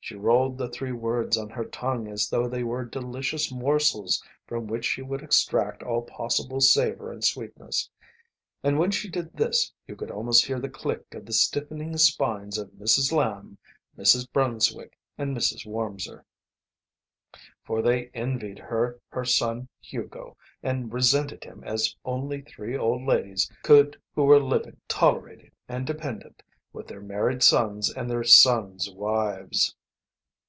[0.00, 4.66] She rolled the three words on her tongue as though they were delicious morsels from
[4.66, 7.90] which she would extract all possible savour and sweetness.
[8.62, 12.56] And when she did this you could almost hear the click of the stiffening spines
[12.56, 13.12] of Mrs.
[13.12, 13.58] Lamb,
[13.98, 14.32] Mrs.
[14.32, 15.66] Brunswick, and Mrs.
[15.66, 16.24] Wormser.
[17.62, 23.52] For they envied her her son Hugo, and resented him as only three old ladies
[23.62, 26.42] could who were living, tolerated and dependent,
[26.72, 29.74] with their married sons and their sons' wives.